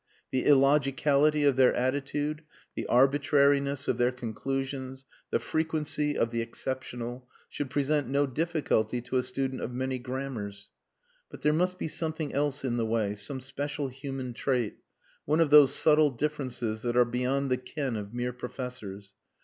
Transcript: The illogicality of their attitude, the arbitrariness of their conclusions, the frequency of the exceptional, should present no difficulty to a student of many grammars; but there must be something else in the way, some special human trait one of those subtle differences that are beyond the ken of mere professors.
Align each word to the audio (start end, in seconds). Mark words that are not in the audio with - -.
The 0.31 0.47
illogicality 0.47 1.43
of 1.43 1.57
their 1.57 1.75
attitude, 1.75 2.41
the 2.73 2.87
arbitrariness 2.87 3.87
of 3.87 3.99
their 3.99 4.11
conclusions, 4.11 5.05
the 5.29 5.37
frequency 5.37 6.17
of 6.17 6.31
the 6.31 6.41
exceptional, 6.41 7.29
should 7.49 7.69
present 7.69 8.07
no 8.07 8.25
difficulty 8.25 8.99
to 9.01 9.17
a 9.17 9.21
student 9.21 9.61
of 9.61 9.71
many 9.71 9.99
grammars; 9.99 10.71
but 11.29 11.43
there 11.43 11.53
must 11.53 11.77
be 11.77 11.87
something 11.87 12.33
else 12.33 12.65
in 12.65 12.77
the 12.77 12.85
way, 12.87 13.13
some 13.13 13.41
special 13.41 13.89
human 13.89 14.33
trait 14.33 14.77
one 15.25 15.39
of 15.39 15.51
those 15.51 15.75
subtle 15.75 16.09
differences 16.09 16.81
that 16.81 16.97
are 16.97 17.05
beyond 17.05 17.51
the 17.51 17.57
ken 17.57 17.95
of 17.95 18.11
mere 18.11 18.33
professors. 18.33 19.13